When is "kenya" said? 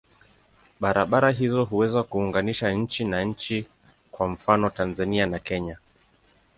5.39-5.77